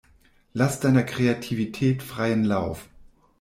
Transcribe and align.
Lass 0.53 0.79
deiner 0.79 1.03
Kreativität 1.03 2.01
freien 2.01 2.43
Lauf. 2.43 2.89